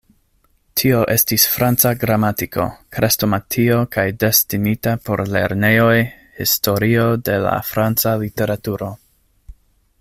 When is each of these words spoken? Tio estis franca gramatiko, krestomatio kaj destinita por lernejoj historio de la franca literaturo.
Tio 0.79 1.01
estis 1.15 1.43
franca 1.55 1.91
gramatiko, 2.03 2.65
krestomatio 2.97 3.77
kaj 3.97 4.07
destinita 4.25 4.95
por 5.09 5.25
lernejoj 5.37 5.93
historio 6.41 7.07
de 7.29 7.37
la 7.49 7.55
franca 7.73 8.19
literaturo. 8.27 8.91